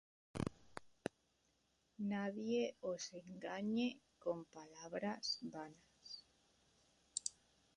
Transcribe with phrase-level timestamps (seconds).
[2.11, 3.87] Nadie os engañe
[4.23, 6.05] con palabras vanas;